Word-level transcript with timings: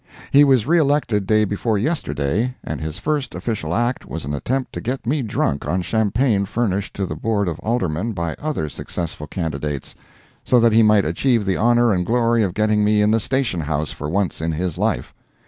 He 0.31 0.43
was 0.43 0.65
re 0.65 0.79
elected 0.79 1.27
day 1.27 1.45
before 1.45 1.77
yesterday, 1.77 2.55
and 2.63 2.81
his 2.81 2.97
first 2.97 3.35
official 3.35 3.71
act 3.75 4.03
was 4.03 4.25
an 4.25 4.33
attempt 4.33 4.73
to 4.73 4.81
get 4.81 5.05
me 5.05 5.21
drunk 5.21 5.67
on 5.67 5.83
champagne 5.83 6.45
furnished 6.45 6.95
to 6.95 7.05
the 7.05 7.13
Board 7.15 7.47
of 7.47 7.59
Aldermen 7.59 8.13
by 8.13 8.33
other 8.39 8.67
successful 8.67 9.27
candidates, 9.27 9.93
so 10.43 10.59
that 10.59 10.73
he 10.73 10.81
might 10.81 11.05
achieve 11.05 11.45
the 11.45 11.57
honor 11.57 11.93
and 11.93 12.03
glory 12.03 12.41
of 12.41 12.55
getting 12.55 12.83
me 12.83 12.99
in 13.03 13.11
the 13.11 13.19
station 13.19 13.59
house 13.59 13.91
for 13.91 14.09
once 14.09 14.41
in 14.41 14.53
his 14.53 14.75
life. 14.79 15.13